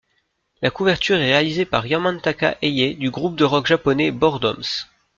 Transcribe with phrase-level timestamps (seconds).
[0.63, 4.87] La couverture est réalisée par Yamantaka Eye du groupe de rock japonais Boredoms.